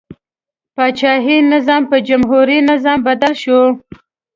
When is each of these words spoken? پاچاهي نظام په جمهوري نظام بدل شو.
پاچاهي 0.75 1.37
نظام 1.53 1.81
په 1.91 1.97
جمهوري 2.07 2.59
نظام 2.71 2.99
بدل 3.07 3.33
شو. 3.43 3.61